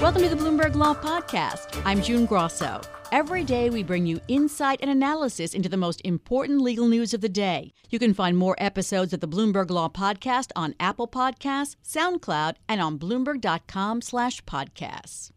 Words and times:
Welcome 0.00 0.22
to 0.22 0.30
the 0.30 0.36
Bloomberg 0.36 0.76
Law 0.76 0.94
Podcast. 0.94 1.82
I'm 1.84 2.00
June 2.00 2.24
Grosso. 2.24 2.80
Every 3.12 3.44
day 3.44 3.68
we 3.68 3.82
bring 3.82 4.06
you 4.06 4.18
insight 4.28 4.78
and 4.80 4.90
analysis 4.90 5.52
into 5.52 5.68
the 5.68 5.76
most 5.76 6.00
important 6.06 6.62
legal 6.62 6.88
news 6.88 7.12
of 7.12 7.20
the 7.20 7.28
day. 7.28 7.74
You 7.90 7.98
can 7.98 8.14
find 8.14 8.34
more 8.34 8.54
episodes 8.56 9.12
of 9.12 9.20
the 9.20 9.28
Bloomberg 9.28 9.68
Law 9.68 9.90
Podcast 9.90 10.52
on 10.56 10.74
Apple 10.80 11.06
Podcasts, 11.06 11.76
SoundCloud, 11.86 12.54
and 12.66 12.80
on 12.80 12.98
bloomberg.com/podcasts. 12.98 15.32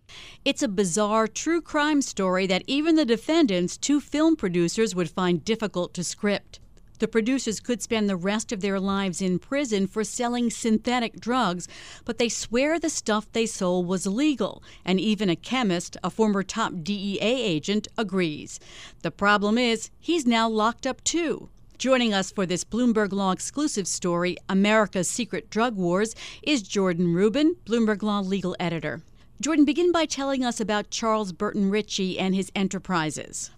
It's 0.45 0.63
a 0.63 0.69
bizarre 0.69 1.27
true 1.27 1.59
crime 1.59 2.01
story 2.01 2.47
that 2.47 2.63
even 2.65 2.95
the 2.95 3.03
defendants, 3.03 3.75
two 3.75 3.99
film 3.99 4.37
producers, 4.37 4.95
would 4.95 5.09
find 5.09 5.43
difficult 5.43 5.93
to 5.95 6.05
script. 6.05 6.61
The 6.99 7.07
producers 7.07 7.59
could 7.59 7.81
spend 7.81 8.09
the 8.09 8.15
rest 8.15 8.51
of 8.51 8.61
their 8.61 8.79
lives 8.79 9.21
in 9.21 9.39
prison 9.39 9.87
for 9.87 10.03
selling 10.03 10.49
synthetic 10.49 11.19
drugs, 11.19 11.67
but 12.05 12.17
they 12.17 12.29
swear 12.29 12.79
the 12.79 12.89
stuff 12.89 13.31
they 13.31 13.45
sold 13.45 13.87
was 13.87 14.05
legal, 14.05 14.63
and 14.85 14.99
even 14.99 15.29
a 15.29 15.35
chemist, 15.35 15.97
a 16.03 16.09
former 16.09 16.43
top 16.43 16.73
DEA 16.83 17.19
agent, 17.19 17.87
agrees. 17.97 18.59
The 19.01 19.11
problem 19.11 19.57
is, 19.57 19.89
he's 19.99 20.25
now 20.25 20.47
locked 20.47 20.85
up 20.85 21.03
too. 21.03 21.49
Joining 21.77 22.13
us 22.13 22.31
for 22.31 22.45
this 22.45 22.63
Bloomberg 22.63 23.11
Law 23.11 23.31
exclusive 23.31 23.87
story, 23.87 24.37
America's 24.47 25.09
Secret 25.09 25.49
Drug 25.49 25.75
Wars, 25.75 26.15
is 26.41 26.61
Jordan 26.61 27.13
Rubin, 27.13 27.55
Bloomberg 27.65 28.03
Law 28.03 28.21
legal 28.21 28.55
editor. 28.59 29.01
Jordan, 29.41 29.65
begin 29.65 29.91
by 29.91 30.05
telling 30.05 30.45
us 30.45 30.61
about 30.61 30.91
Charles 30.91 31.33
Burton 31.33 31.69
Ritchie 31.69 32.17
and 32.17 32.33
his 32.35 32.51
enterprises. 32.55 33.51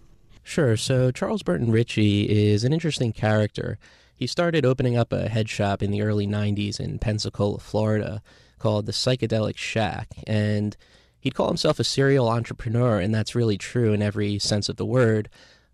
Sure. 0.46 0.76
So 0.76 1.10
Charles 1.10 1.42
Burton 1.42 1.72
Ritchie 1.72 2.22
is 2.30 2.62
an 2.62 2.72
interesting 2.72 3.12
character. 3.12 3.78
He 4.14 4.28
started 4.28 4.64
opening 4.64 4.96
up 4.96 5.12
a 5.12 5.28
head 5.28 5.48
shop 5.48 5.82
in 5.82 5.90
the 5.90 6.02
early 6.02 6.24
90s 6.24 6.78
in 6.78 7.00
Pensacola, 7.00 7.58
Florida, 7.58 8.22
called 8.60 8.86
the 8.86 8.92
Psychedelic 8.92 9.56
Shack. 9.56 10.06
And 10.24 10.76
he'd 11.18 11.34
call 11.34 11.48
himself 11.48 11.80
a 11.80 11.84
serial 11.84 12.28
entrepreneur, 12.28 13.00
and 13.00 13.12
that's 13.12 13.34
really 13.34 13.58
true 13.58 13.92
in 13.92 14.00
every 14.00 14.38
sense 14.38 14.68
of 14.68 14.76
the 14.76 14.86
word. 14.86 15.28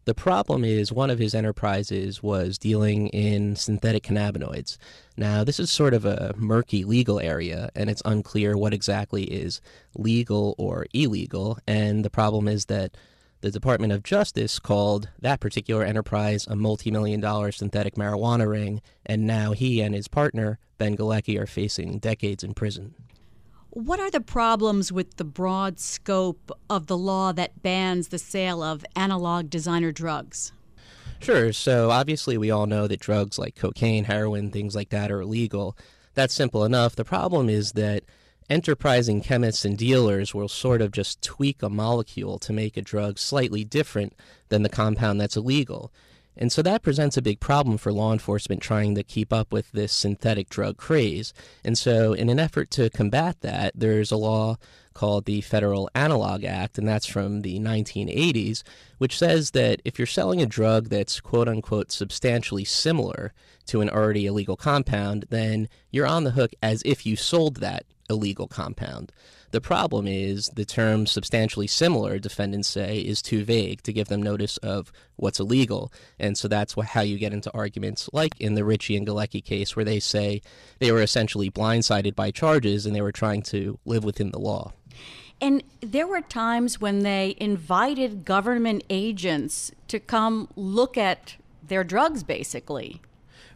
The 0.07 0.15
problem 0.15 0.65
is 0.65 0.91
one 0.91 1.11
of 1.11 1.19
his 1.19 1.35
enterprises 1.35 2.23
was 2.23 2.57
dealing 2.57 3.09
in 3.09 3.57
synthetic 3.57 4.05
cannabinoids. 4.05 4.79
Now, 5.19 5.45
this 5.45 5.61
is 5.61 5.71
sort 5.71 5.93
of 5.93 6.07
a 6.07 6.33
murky 6.39 6.83
legal 6.85 7.21
area, 7.21 7.69
and 7.77 7.91
it's 7.91 8.03
unclear 8.07 8.57
what 8.57 8.73
exactly 8.73 9.25
is 9.25 9.61
legal 9.95 10.55
or 10.57 10.87
illegal. 10.95 11.59
And 11.69 12.07
the 12.07 12.11
problem 12.11 12.49
is 12.49 12.65
that 12.65 12.97
the 13.43 13.51
Department 13.51 13.93
of 13.93 14.05
Justice 14.05 14.59
called 14.59 15.09
that 15.21 15.41
particular 15.41 15.85
enterprise 15.85 16.47
a 16.47 16.57
multi 16.57 16.91
million 16.91 17.21
dollar 17.21 17.53
synthetic 17.53 17.97
marijuana 17.97 18.49
ring, 18.49 18.81
and 19.05 19.27
now 19.27 19.53
he 19.53 19.81
and 19.81 19.95
his 19.95 20.09
partner, 20.09 20.59
Ben 20.79 20.97
Galecki, 20.97 21.39
are 21.39 21.47
facing 21.47 21.99
decades 21.99 22.43
in 22.43 22.55
prison. 22.55 22.95
What 23.71 24.01
are 24.01 24.11
the 24.11 24.21
problems 24.21 24.93
with 24.93 25.17
the 25.17 25.25
broad 25.25 25.81
scope 25.81 26.53
of 26.71 26.87
the 26.87 26.97
law 26.97 27.33
that 27.33 27.63
bans 27.63 28.09
the 28.09 28.19
sale 28.19 28.63
of 28.63 28.85
analog 28.95 29.51
designer 29.51 29.93
drugs? 29.93 30.53
Sure. 31.19 31.53
So 31.53 31.91
obviously, 31.91 32.39
we 32.39 32.51
all 32.51 32.67
know 32.67 32.87
that 32.87 33.01
drugs 33.01 33.39
like 33.39 33.57
cocaine, 33.57 34.05
heroin, 34.05 34.51
things 34.51 34.75
like 34.75 34.91
that 34.91 35.11
are 35.11 35.21
illegal. 35.21 35.77
That's 36.15 36.35
simple 36.35 36.65
enough. 36.65 36.95
The 36.95 37.05
problem 37.05 37.49
is 37.49 37.73
that 37.73 38.05
enterprising 38.51 39.21
chemists 39.21 39.65
and 39.65 39.77
dealers 39.77 40.35
will 40.35 40.49
sort 40.49 40.81
of 40.81 40.93
just 40.93 41.23
tweak 41.23 41.63
a 41.63 41.69
molecule 41.69 42.39
to 42.39 42.53
make 42.53 42.77
a 42.77 42.83
drug 42.83 43.19
slightly 43.19 43.65
different 43.65 44.15
than 44.49 44.63
the 44.63 44.69
compound 44.69 45.21
that's 45.21 45.37
illegal. 45.37 45.93
And 46.37 46.51
so 46.51 46.63
that 46.63 46.83
presents 46.83 47.17
a 47.17 47.23
big 47.23 47.41
problem 47.41 47.77
for 47.77 47.93
law 47.93 48.13
enforcement 48.13 48.63
trying 48.63 48.95
to 48.95 49.03
keep 49.03 49.33
up 49.33 49.53
with 49.53 49.71
this 49.73 49.93
synthetic 49.93 50.49
drug 50.49 50.77
craze. 50.77 51.35
And 51.63 51.77
so, 51.77 52.15
in 52.15 52.29
an 52.29 52.39
effort 52.39 52.71
to 52.73 52.91
combat 52.91 53.41
that, 53.43 53.73
there's 53.75 54.11
a 54.11 54.17
law 54.17 54.57
called 54.95 55.25
the 55.25 55.41
Federal 55.41 55.91
Analog 55.95 56.45
Act, 56.45 56.79
and 56.79 56.87
that's 56.87 57.07
from 57.07 57.43
the 57.43 57.59
1980s, 57.59 58.63
which 58.99 59.19
says 59.19 59.51
that 59.53 59.81
if 59.85 59.99
you're 59.99 60.07
selling 60.07 60.41
a 60.41 60.47
drug 60.47 60.89
that's 60.89 61.21
quote 61.21 61.49
unquote 61.49 61.91
substantially 61.91 62.65
similar 62.65 63.33
to 63.67 63.81
an 63.81 63.91
already 63.91 64.27
illegal 64.27 64.57
compound, 64.57 65.27
then 65.31 65.69
you're 65.91 66.07
on 66.07 66.25
the 66.25 66.33
hook 66.33 66.53
as 66.63 66.83
if 66.85 67.07
you 67.07 67.17
sold 67.17 67.57
that 67.57 67.85
illegal 68.11 68.47
compound. 68.47 69.13
The 69.53 69.61
problem 69.61 70.07
is 70.07 70.47
the 70.55 70.65
term 70.65 71.07
substantially 71.07 71.67
similar, 71.67 72.19
defendants 72.19 72.69
say, 72.69 73.01
is 73.01 73.21
too 73.21 73.45
vague 73.45 73.83
to 73.83 73.93
give 73.93 74.09
them 74.09 74.23
notice 74.23 74.57
of 74.57 74.91
what's 75.17 75.39
illegal. 75.39 75.93
And 76.19 76.39
so 76.39 76.49
that's 76.49 76.75
how 76.75 77.03
you 77.03 77.19
get 77.19 77.35
into 77.35 77.53
arguments 77.53 78.09
like 78.15 78.33
in 78.41 78.55
the 78.55 78.65
Ritchie 78.65 78.97
and 78.97 79.07
Galecki 79.07 79.45
case, 79.45 79.77
where 79.77 79.85
they 79.85 80.01
say 80.01 80.41
they 80.79 80.91
were 80.91 81.03
essentially 81.03 81.51
blindsided 81.51 82.15
by 82.15 82.31
charges 82.31 82.87
and 82.87 82.97
they 82.97 83.03
were 83.03 83.13
trying 83.13 83.43
to 83.43 83.79
live 83.85 84.05
within 84.05 84.31
the 84.31 84.39
law. 84.39 84.73
And 85.39 85.63
there 85.83 86.07
were 86.07 86.23
times 86.23 86.81
when 86.81 87.01
they 87.01 87.37
invited 87.39 88.25
government 88.25 88.85
agents 88.89 89.71
to 89.89 90.01
come 90.01 90.49
look 90.57 90.97
at 90.97 91.37
their 91.63 91.85
drugs, 91.85 92.23
basically. 92.23 93.03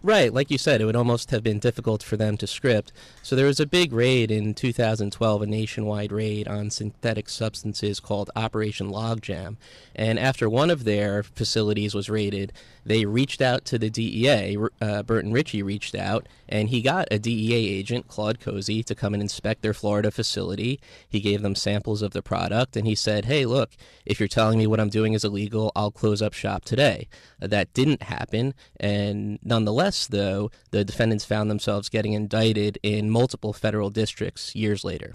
Right, 0.03 0.33
like 0.33 0.51
you 0.51 0.59
said, 0.59 0.81
it 0.81 0.85
would 0.85 0.97
almost 0.97 1.31
have 1.31 1.43
been 1.43 1.59
difficult 1.59 2.03
for 2.03 2.17
them 2.17 2.37
to 2.37 2.47
script. 2.47 2.93
So 3.23 3.35
there 3.35 3.47
was 3.47 3.59
a 3.59 3.67
big 3.67 3.93
raid 3.93 4.31
in 4.31 4.55
2012, 4.55 5.43
a 5.43 5.47
nationwide 5.47 6.13
raid 6.13 6.47
on 6.47 6.71
synthetic 6.71 7.29
substances 7.29 7.99
called 7.99 8.31
Operation 8.37 8.91
Logjam. 8.91 9.57
And 9.95 10.19
after 10.19 10.49
one 10.49 10.71
of 10.71 10.85
their 10.85 11.23
facilities 11.23 11.95
was 11.95 12.11
raided, 12.11 12.53
they 12.85 13.05
reached 13.05 13.41
out 13.41 13.65
to 13.65 13.79
the 13.79 13.91
DEA. 13.91 14.57
Uh, 14.81 15.03
Burton 15.03 15.33
Ritchie 15.33 15.63
reached 15.63 15.95
out, 15.97 16.29
and 16.49 16.69
he 16.69 16.83
got 16.83 17.09
a 17.11 17.19
DEA 17.19 17.79
agent, 17.79 18.07
Claude 18.07 18.39
Cozy, 18.39 18.85
to 18.85 18.95
come 18.95 19.13
and 19.13 19.23
inspect 19.23 19.63
their 19.63 19.75
Florida 19.75 20.13
facility. 20.13 20.79
He 21.09 21.19
gave 21.19 21.43
them 21.43 21.57
samples 21.57 22.03
of 22.03 22.13
the 22.13 22.23
product, 22.23 22.77
and 22.77 22.87
he 22.87 22.95
said, 22.95 23.25
Hey, 23.25 23.45
look, 23.45 23.71
if 24.05 24.21
you're 24.21 24.29
telling 24.29 24.59
me 24.59 24.69
what 24.69 24.79
I'm 24.79 24.89
doing 24.89 25.15
is 25.15 25.25
illegal, 25.25 25.73
I'll 25.75 25.91
close 25.91 26.23
up 26.23 26.33
shop 26.33 26.65
today. 26.65 27.09
That 27.41 27.73
didn't 27.75 28.05
happen, 28.05 28.55
and 28.79 29.41
nonetheless, 29.43 29.86
though, 30.09 30.51
the 30.73 30.85
defendants 30.85 31.25
found 31.25 31.49
themselves 31.49 31.89
getting 31.89 32.13
indicted 32.13 32.79
in 32.83 33.09
multiple 33.09 33.53
federal 33.53 33.89
districts 33.89 34.55
years 34.57 34.83
later. 34.85 35.15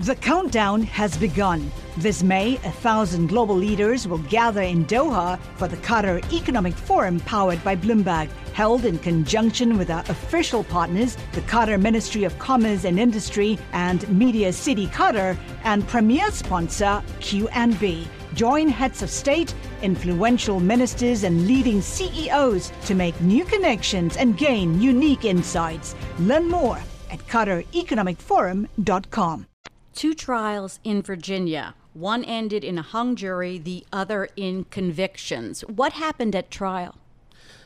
The 0.00 0.14
countdown 0.16 0.82
has 0.82 1.16
begun. 1.16 1.70
This 1.98 2.22
May, 2.22 2.54
a 2.56 2.70
thousand 2.70 3.28
global 3.28 3.54
leaders 3.54 4.08
will 4.08 4.18
gather 4.18 4.62
in 4.62 4.84
Doha 4.86 5.38
for 5.56 5.68
the 5.68 5.76
Qatar 5.76 6.20
Economic 6.32 6.74
Forum 6.74 7.20
powered 7.20 7.62
by 7.62 7.76
Bloomberg, 7.76 8.28
held 8.52 8.84
in 8.84 8.98
conjunction 8.98 9.78
with 9.78 9.90
our 9.90 10.04
official 10.08 10.64
partners, 10.64 11.16
the 11.32 11.42
Qatar 11.42 11.80
Ministry 11.80 12.24
of 12.24 12.38
Commerce 12.38 12.84
and 12.84 12.98
Industry 12.98 13.58
and 13.72 14.08
Media 14.08 14.52
City 14.52 14.86
Qatar, 14.86 15.36
and 15.64 15.86
premier 15.88 16.30
sponsor 16.30 17.02
QNB. 17.20 18.06
Join 18.34 18.68
heads 18.68 19.02
of 19.02 19.08
state, 19.08 19.54
influential 19.82 20.60
ministers, 20.60 21.24
and 21.24 21.46
leading 21.46 21.80
CEOs 21.80 22.70
to 22.86 22.94
make 22.94 23.18
new 23.20 23.44
connections 23.44 24.16
and 24.16 24.38
gain 24.38 24.80
unique 24.80 25.24
insights. 25.24 25.94
Learn 26.18 26.48
more 26.48 26.78
at 27.10 27.26
QatarEconomicForum.com. 27.26 29.46
Two 29.94 30.14
trials 30.14 30.78
in 30.84 31.02
Virginia. 31.02 31.74
One 31.94 32.22
ended 32.24 32.64
in 32.64 32.78
a 32.78 32.82
hung 32.82 33.16
jury, 33.16 33.56
the 33.56 33.86
other 33.92 34.28
in 34.36 34.64
convictions. 34.64 35.62
What 35.62 35.94
happened 35.94 36.36
at 36.36 36.50
trial? 36.50 36.96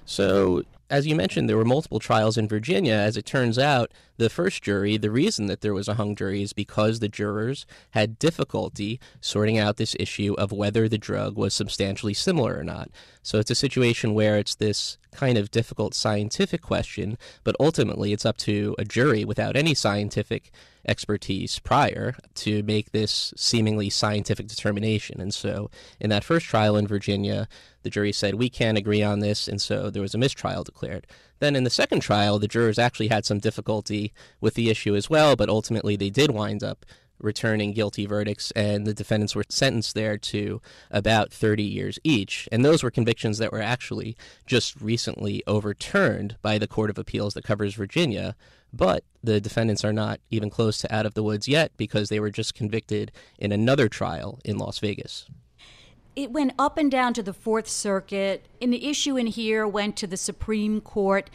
So, 0.04 0.62
as 0.90 1.06
you 1.06 1.14
mentioned, 1.14 1.48
there 1.48 1.56
were 1.56 1.64
multiple 1.64 2.00
trials 2.00 2.36
in 2.36 2.48
Virginia. 2.48 2.94
As 2.94 3.16
it 3.16 3.24
turns 3.24 3.58
out, 3.58 3.92
the 4.16 4.28
first 4.28 4.62
jury, 4.62 4.96
the 4.96 5.10
reason 5.10 5.46
that 5.46 5.60
there 5.60 5.72
was 5.72 5.88
a 5.88 5.94
hung 5.94 6.16
jury 6.16 6.42
is 6.42 6.52
because 6.52 6.98
the 6.98 7.08
jurors 7.08 7.64
had 7.90 8.18
difficulty 8.18 9.00
sorting 9.20 9.56
out 9.56 9.76
this 9.76 9.96
issue 10.00 10.34
of 10.36 10.52
whether 10.52 10.88
the 10.88 10.98
drug 10.98 11.36
was 11.36 11.54
substantially 11.54 12.12
similar 12.12 12.58
or 12.58 12.64
not. 12.64 12.90
So 13.22 13.38
it's 13.38 13.50
a 13.50 13.54
situation 13.54 14.14
where 14.14 14.36
it's 14.36 14.56
this 14.56 14.98
kind 15.12 15.38
of 15.38 15.50
difficult 15.50 15.94
scientific 15.94 16.62
question, 16.62 17.18
but 17.44 17.56
ultimately 17.60 18.12
it's 18.12 18.26
up 18.26 18.36
to 18.38 18.74
a 18.78 18.84
jury 18.84 19.24
without 19.24 19.56
any 19.56 19.74
scientific 19.74 20.50
expertise 20.86 21.58
prior 21.58 22.16
to 22.34 22.62
make 22.62 22.92
this 22.92 23.34
seemingly 23.36 23.90
scientific 23.90 24.46
determination. 24.46 25.20
And 25.20 25.34
so, 25.34 25.70
in 25.98 26.10
that 26.10 26.24
first 26.24 26.46
trial 26.46 26.76
in 26.76 26.86
Virginia, 26.86 27.48
the 27.82 27.90
jury 27.90 28.12
said, 28.12 28.34
We 28.34 28.48
can't 28.48 28.78
agree 28.78 29.02
on 29.02 29.20
this, 29.20 29.48
and 29.48 29.60
so 29.60 29.90
there 29.90 30.02
was 30.02 30.14
a 30.14 30.18
mistrial 30.18 30.64
declared. 30.64 31.06
Then 31.38 31.56
in 31.56 31.64
the 31.64 31.70
second 31.70 32.00
trial, 32.00 32.38
the 32.38 32.48
jurors 32.48 32.78
actually 32.78 33.08
had 33.08 33.24
some 33.24 33.38
difficulty 33.38 34.12
with 34.40 34.54
the 34.54 34.70
issue 34.70 34.94
as 34.94 35.08
well, 35.08 35.36
but 35.36 35.48
ultimately 35.48 35.96
they 35.96 36.10
did 36.10 36.30
wind 36.30 36.62
up 36.62 36.84
returning 37.20 37.72
guilty 37.72 38.06
verdicts, 38.06 38.50
and 38.52 38.86
the 38.86 38.94
defendants 38.94 39.34
were 39.34 39.44
sentenced 39.48 39.94
there 39.94 40.16
to 40.18 40.60
about 40.90 41.32
30 41.32 41.62
years 41.62 41.98
each. 42.02 42.48
And 42.50 42.64
those 42.64 42.82
were 42.82 42.90
convictions 42.90 43.38
that 43.38 43.52
were 43.52 43.62
actually 43.62 44.16
just 44.46 44.80
recently 44.80 45.42
overturned 45.46 46.36
by 46.42 46.58
the 46.58 46.68
Court 46.68 46.90
of 46.90 46.98
Appeals 46.98 47.34
that 47.34 47.44
covers 47.44 47.74
Virginia. 47.74 48.36
But 48.72 49.04
the 49.22 49.40
defendants 49.40 49.84
are 49.84 49.92
not 49.92 50.20
even 50.30 50.50
close 50.50 50.78
to 50.78 50.94
out 50.94 51.06
of 51.06 51.14
the 51.14 51.22
woods 51.22 51.48
yet 51.48 51.72
because 51.76 52.08
they 52.08 52.20
were 52.20 52.30
just 52.30 52.54
convicted 52.54 53.12
in 53.38 53.52
another 53.52 53.88
trial 53.88 54.38
in 54.44 54.58
Las 54.58 54.78
Vegas. 54.78 55.26
It 56.16 56.32
went 56.32 56.52
up 56.58 56.76
and 56.76 56.90
down 56.90 57.14
to 57.14 57.22
the 57.22 57.32
Fourth 57.32 57.68
Circuit, 57.68 58.46
and 58.60 58.72
the 58.72 58.88
issue 58.88 59.16
in 59.16 59.28
here 59.28 59.66
went 59.66 59.96
to 59.96 60.06
the 60.06 60.16
Supreme 60.16 60.80
Court. 60.80 61.30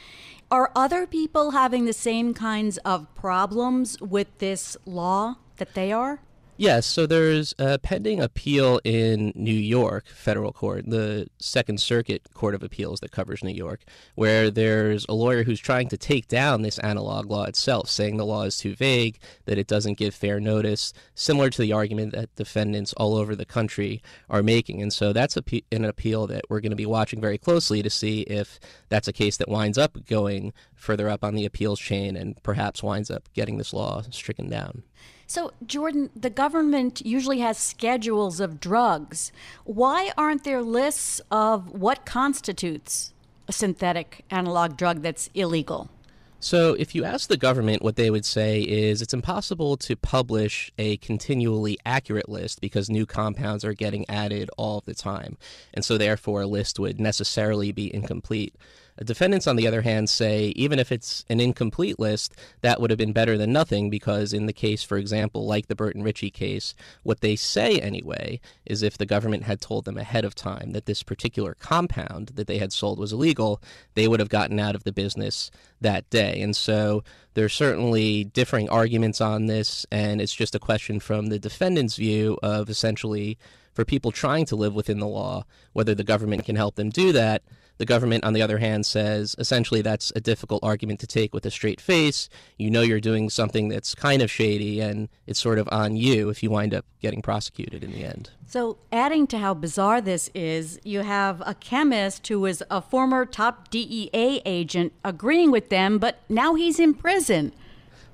Are 0.52 0.72
other 0.76 1.08
people 1.08 1.52
having 1.52 1.86
the 1.86 1.94
same 1.94 2.34
kinds 2.34 2.78
of 2.80 3.14
problems 3.16 4.00
with 4.02 4.38
this 4.40 4.76
law? 4.86 5.38
That 5.57 5.74
they 5.74 5.92
are? 5.92 6.19
Yes, 6.57 6.86
so 6.86 7.06
there's 7.06 7.54
a 7.60 7.78
pending 7.78 8.22
appeal 8.22 8.80
in 8.86 9.34
New 9.36 9.52
York 9.52 10.07
federal 10.07 10.54
court, 10.54 10.86
the 10.90 11.28
Second 11.38 11.81
Circuit 11.81 12.30
Court 12.34 12.56
of 12.56 12.63
Appeals 12.63 13.02
that 13.02 13.12
covers 13.12 13.44
New 13.44 13.52
York, 13.54 13.81
where 14.16 14.50
there's 14.50 15.06
a 15.10 15.13
lawyer 15.13 15.44
who's 15.44 15.60
trying 15.60 15.90
to 15.90 15.98
take 15.98 16.30
down 16.30 16.62
this 16.62 16.80
analog 16.80 17.30
law 17.30 17.44
itself, 17.44 17.90
saying 17.90 18.16
the 18.16 18.25
law 18.25 18.44
is 18.44 18.56
too 18.56 18.74
vague, 18.74 19.19
that 19.44 19.57
it 19.57 19.68
doesn't 19.68 19.98
give 19.98 20.16
fair 20.16 20.40
notice, 20.40 20.94
similar 21.13 21.50
to 21.50 21.62
the 21.62 21.74
argument 21.74 22.13
that 22.13 22.34
defendants 22.38 22.94
all 22.94 23.18
over 23.18 23.36
the 23.36 23.44
country 23.44 24.02
are 24.30 24.42
making. 24.42 24.81
And 24.81 24.94
so 24.94 25.12
that's 25.12 25.36
an 25.36 25.84
appeal 25.84 26.25
that 26.28 26.46
we're 26.48 26.62
going 26.62 26.69
to 26.69 26.78
be 26.78 26.86
watching 26.86 27.19
very 27.19 27.38
closely 27.38 27.84
to 27.84 27.90
see 27.90 28.22
if 28.22 28.62
that's 28.88 29.10
a 29.10 29.13
case 29.13 29.36
that 29.36 29.50
winds 29.50 29.78
up 29.78 30.06
going 30.06 30.54
further 30.74 31.10
up 31.10 31.22
on 31.22 31.36
the 31.36 31.46
appeals 31.46 31.81
chain 31.81 32.16
and 32.16 32.42
perhaps 32.44 32.81
winds 32.81 33.12
up 33.12 33.28
getting 33.34 33.57
this 33.57 33.74
law 33.74 34.04
stricken 34.10 34.50
down. 34.50 34.84
So, 35.27 35.51
Jordan, 35.66 36.12
the 36.16 36.30
government 36.30 37.04
usually 37.06 37.39
has 37.39 37.57
schedules 37.57 38.39
of 38.39 38.60
drugs. 38.60 39.31
Why 39.63 40.12
aren't 40.18 40.44
there 40.44 40.62
lists 40.62 41.19
of 41.31 41.72
what 41.72 42.06
constitutes 42.06 43.13
a 43.48 43.51
synthetic 43.51 44.24
analog 44.30 44.77
drug 44.77 45.01
that's 45.01 45.30
illegal? 45.33 45.89
So, 46.39 46.75
if 46.75 46.94
you 46.94 47.04
ask 47.04 47.27
the 47.27 47.38
government, 47.38 47.81
what 47.81 47.95
they 47.95 48.12
would 48.12 48.25
say 48.25 48.62
is 48.62 49.01
it's 49.01 49.16
impossible 49.16 49.77
to 49.77 49.95
publish 49.95 50.72
a 50.77 50.98
continually 50.98 51.80
accurate 51.88 52.30
list 52.30 52.62
because 52.62 52.88
new 52.88 53.07
compounds 53.07 53.66
are 53.66 53.74
getting 53.74 54.07
added 54.07 54.51
all 54.56 54.83
the 54.86 54.94
time. 54.94 55.38
And 55.74 55.83
so, 55.83 55.98
therefore, 55.98 56.42
a 56.42 56.48
list 56.48 56.80
would 56.80 57.00
necessarily 57.00 57.71
be 57.71 57.92
incomplete. 57.92 58.54
Defendants, 59.03 59.45
on 59.45 59.57
the 59.57 59.68
other 59.68 59.81
hand, 59.81 60.09
say 60.09 60.53
even 60.56 60.80
if 60.80 60.92
it's 60.92 61.25
an 61.30 61.42
incomplete 61.42 62.00
list, 62.00 62.33
that 62.62 62.80
would 62.80 62.89
have 62.89 62.97
been 62.97 63.12
better 63.12 63.38
than 63.38 63.51
nothing 63.51 63.89
because, 63.89 64.31
in 64.31 64.45
the 64.45 64.53
case, 64.53 64.83
for 64.83 64.97
example, 64.97 65.45
like 65.45 65.68
the 65.68 65.75
Burton 65.75 66.01
Ritchie 66.01 66.31
case, 66.31 66.74
what 67.03 67.19
they 67.19 67.36
say 67.36 67.80
anyway 67.80 68.39
is 68.65 68.81
if 68.81 68.97
the 68.97 69.06
government 69.06 69.44
had 69.44 69.59
told 69.59 69.83
them 69.83 69.97
ahead 69.97 70.24
of 70.24 70.33
time 70.33 70.71
that 70.71 70.86
this 70.86 71.03
particular 71.03 71.56
compound 71.56 72.31
that 72.36 72.47
they 72.47 72.57
had 72.57 72.71
sold 72.71 72.97
was 72.97 73.12
illegal, 73.12 73.62
they 73.95 74.07
would 74.07 74.21
have 74.21 74.30
gotten 74.30 74.59
out 74.59 74.75
of 74.75 74.86
the 74.86 74.94
business 74.94 75.51
that 75.81 76.09
day. 76.09 76.42
And 76.42 76.56
so 76.56 77.03
there's 77.33 77.53
certainly 77.53 78.24
differing 78.24 78.69
arguments 78.69 79.19
on 79.19 79.47
this, 79.47 79.86
and 79.92 80.21
it's 80.21 80.33
just 80.33 80.56
a 80.56 80.59
question 80.59 81.01
from 81.01 81.27
the 81.27 81.39
defendant's 81.39 81.97
view 81.97 82.38
of 82.42 82.69
essentially 82.69 83.38
for 83.75 83.86
people 83.86 84.12
trying 84.12 84.45
to 84.48 84.56
live 84.56 84.74
within 84.74 85.00
the 85.00 85.07
law, 85.07 85.45
whether 85.74 85.94
the 85.94 86.04
government 86.04 86.45
can 86.45 86.56
help 86.56 86.75
them 86.75 86.89
do 86.89 87.12
that 87.12 87.44
the 87.77 87.86
government, 87.86 88.24
on 88.24 88.33
the 88.33 88.42
other 88.42 88.57
hand, 88.60 88.86
says 88.86 89.36
essentially 89.38 89.81
that's 89.81 90.12
a 90.16 90.22
difficult 90.22 90.63
argument 90.63 91.00
to 91.01 91.07
take 91.07 91.33
with 91.33 91.45
a 91.45 91.51
straight 91.51 91.81
face. 91.81 92.30
You 92.57 92.69
know 92.69 92.81
you're 92.81 93.01
doing 93.01 93.30
something 93.30 93.68
that's 93.68 93.94
kind 93.94 94.22
of 94.22 94.31
shady, 94.31 94.80
and 94.80 95.10
it's 95.27 95.39
sort 95.39 95.60
of 95.60 95.68
on 95.72 95.95
you 95.95 96.30
if 96.30 96.42
you 96.42 96.50
wind 96.50 96.74
up 96.74 96.86
getting 97.01 97.22
prosecuted 97.22 97.83
in 97.83 97.92
the 97.92 98.06
end. 98.06 98.30
So, 98.48 98.77
adding 98.92 99.27
to 99.27 99.39
how 99.39 99.54
bizarre 99.54 100.00
this 100.00 100.30
is, 100.33 100.80
you 100.83 101.01
have 101.01 101.42
a 101.45 101.54
chemist 101.56 102.28
who 102.28 102.39
was 102.39 102.63
a 102.71 102.81
former 102.81 103.25
top 103.25 103.69
DEA 103.69 104.42
agent 104.45 104.94
agreeing 105.04 105.51
with 105.51 105.69
them, 105.69 105.98
but 105.98 106.19
now 106.30 106.54
he's 106.56 106.80
in 106.80 106.94
prison. 106.94 107.51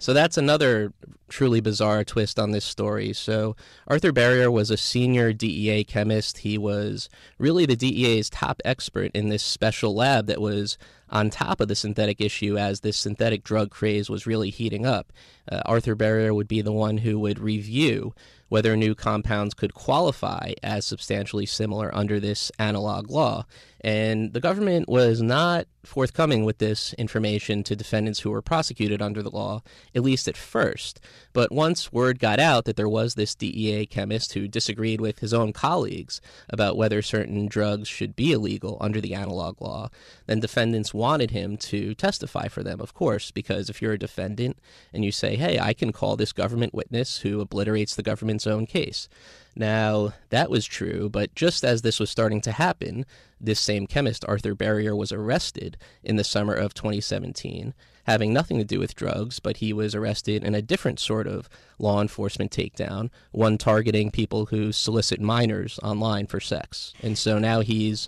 So 0.01 0.13
that's 0.13 0.36
another 0.36 0.94
truly 1.30 1.62
bizarre 1.62 2.03
twist 2.03 2.39
on 2.39 2.50
this 2.50 2.65
story. 2.65 3.13
So 3.13 3.56
Arthur 3.88 4.12
Berrier 4.12 4.51
was 4.51 4.71
a 4.71 4.75
senior 4.75 5.31
DEA 5.31 5.83
chemist. 5.83 6.39
He 6.39 6.57
was 6.57 7.07
really 7.38 7.68
the 7.68 7.75
DEA's 7.75 8.27
top 8.27 8.59
expert 8.65 9.12
in 9.13 9.30
this 9.30 9.44
special 9.44 9.94
lab 9.94 10.25
that 10.25 10.42
was 10.42 10.80
on 11.12 11.30
top 11.30 11.62
of 11.62 11.68
the 11.68 11.75
synthetic 11.75 12.19
issue 12.19 12.57
as 12.57 12.80
this 12.80 12.98
synthetic 12.98 13.44
drug 13.44 13.69
craze 13.69 14.09
was 14.09 14.25
really 14.25 14.50
heating 14.50 14.88
up. 14.88 15.13
Uh, 15.48 15.62
Arthur 15.68 15.95
Berrier 15.95 16.33
would 16.33 16.48
be 16.48 16.63
the 16.63 16.71
one 16.71 16.98
who 16.98 17.19
would 17.19 17.38
review 17.38 18.15
whether 18.50 18.75
new 18.75 18.95
compounds 18.95 19.53
could 19.53 19.75
qualify 19.75 20.51
as 20.63 20.83
substantially 20.83 21.45
similar 21.45 21.94
under 21.95 22.19
this 22.19 22.51
analog 22.57 23.09
law. 23.12 23.45
And 23.83 24.33
the 24.33 24.39
government 24.39 24.87
was 24.87 25.21
not 25.21 25.65
forthcoming 25.83 26.45
with 26.45 26.59
this 26.59 26.93
information 26.93 27.63
to 27.63 27.75
defendants 27.75 28.19
who 28.19 28.29
were 28.29 28.41
prosecuted 28.41 29.01
under 29.01 29.23
the 29.23 29.31
law, 29.31 29.63
at 29.95 30.03
least 30.03 30.27
at 30.27 30.37
first. 30.37 30.99
But 31.33 31.51
once 31.51 31.91
word 31.91 32.19
got 32.19 32.39
out 32.39 32.65
that 32.65 32.75
there 32.75 32.87
was 32.87 33.15
this 33.15 33.33
DEA 33.33 33.87
chemist 33.87 34.33
who 34.33 34.47
disagreed 34.47 35.01
with 35.01 35.19
his 35.19 35.33
own 35.33 35.53
colleagues 35.53 36.21
about 36.49 36.77
whether 36.77 37.01
certain 37.01 37.47
drugs 37.47 37.87
should 37.87 38.15
be 38.15 38.31
illegal 38.31 38.77
under 38.79 39.01
the 39.01 39.15
analog 39.15 39.59
law, 39.59 39.89
then 40.27 40.39
defendants 40.39 40.93
wanted 40.93 41.31
him 41.31 41.57
to 41.57 41.95
testify 41.95 42.47
for 42.47 42.61
them, 42.61 42.79
of 42.79 42.93
course, 42.93 43.31
because 43.31 43.69
if 43.69 43.81
you're 43.81 43.93
a 43.93 43.99
defendant 43.99 44.59
and 44.93 45.03
you 45.03 45.11
say, 45.11 45.35
hey, 45.35 45.59
I 45.59 45.73
can 45.73 45.91
call 45.91 46.15
this 46.15 46.33
government 46.33 46.75
witness 46.75 47.19
who 47.19 47.41
obliterates 47.41 47.95
the 47.95 48.03
government's 48.03 48.45
own 48.45 48.67
case. 48.67 49.09
Now, 49.56 50.13
that 50.30 50.50
was 50.50 50.65
true, 50.65 51.09
but 51.09 51.36
just 51.36 51.63
as 51.63 51.81
this 51.81 52.00
was 52.00 52.09
starting 52.09 52.42
to 52.42 52.53
happen, 52.53 53.06
this 53.39 53.59
same 53.59 53.86
chemist, 53.86 54.24
Arthur 54.27 54.56
Berrier, 54.56 54.95
was 54.95 55.12
arrested 55.12 55.77
in 56.03 56.15
the 56.15 56.24
summer 56.24 56.53
of 56.53 56.74
2017, 56.74 57.74
having 58.06 58.31
nothing 58.31 58.57
to 58.59 58.63
do 58.63 58.80
with 58.80 58.95
drugs, 58.95 59.39
but 59.39 59.57
he 59.57 59.74
was 59.74 59.94
arrested 59.94 60.44
in 60.44 60.56
a 60.56 60.62
different 60.62 61.00
sort 61.00 61.27
of 61.27 61.50
law 61.80 62.01
enforcement 62.01 62.51
takedown, 62.51 63.09
one 63.31 63.57
targeting 63.57 64.09
people 64.09 64.48
who 64.48 64.71
solicit 64.71 65.19
minors 65.19 65.80
online 65.83 66.27
for 66.27 66.39
sex. 66.39 66.94
And 67.01 67.18
so 67.18 67.38
now 67.38 67.59
he's 67.59 68.07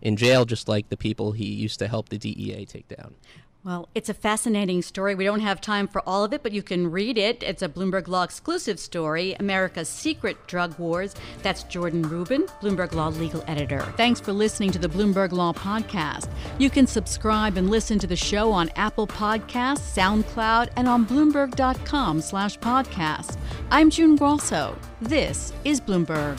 in 0.00 0.16
jail 0.16 0.44
just 0.44 0.68
like 0.68 0.90
the 0.90 0.96
people 0.96 1.32
he 1.32 1.46
used 1.46 1.78
to 1.80 1.88
help 1.88 2.08
the 2.08 2.18
DEA 2.18 2.66
take 2.66 2.86
down. 2.88 3.14
Well, 3.64 3.88
it's 3.94 4.10
a 4.10 4.14
fascinating 4.14 4.82
story. 4.82 5.14
We 5.14 5.24
don't 5.24 5.40
have 5.40 5.58
time 5.58 5.88
for 5.88 6.02
all 6.06 6.22
of 6.22 6.34
it, 6.34 6.42
but 6.42 6.52
you 6.52 6.62
can 6.62 6.90
read 6.90 7.16
it. 7.16 7.42
It's 7.42 7.62
a 7.62 7.68
Bloomberg 7.68 8.08
Law 8.08 8.22
exclusive 8.22 8.78
story, 8.78 9.34
America's 9.40 9.88
Secret 9.88 10.36
Drug 10.46 10.78
Wars. 10.78 11.14
That's 11.42 11.62
Jordan 11.62 12.02
Rubin, 12.02 12.42
Bloomberg 12.60 12.92
Law 12.92 13.08
legal 13.08 13.42
editor. 13.46 13.80
Thanks 13.96 14.20
for 14.20 14.34
listening 14.34 14.70
to 14.72 14.78
the 14.78 14.88
Bloomberg 14.88 15.32
Law 15.32 15.54
podcast. 15.54 16.28
You 16.58 16.68
can 16.68 16.86
subscribe 16.86 17.56
and 17.56 17.70
listen 17.70 17.98
to 18.00 18.06
the 18.06 18.16
show 18.16 18.52
on 18.52 18.68
Apple 18.76 19.06
Podcasts, 19.06 19.96
SoundCloud, 19.96 20.68
and 20.76 20.86
on 20.86 21.06
bloomberg.com 21.06 22.20
slash 22.20 22.58
podcast. 22.58 23.38
I'm 23.70 23.88
June 23.88 24.16
Grosso. 24.16 24.76
This 25.00 25.54
is 25.64 25.80
Bloomberg. 25.80 26.38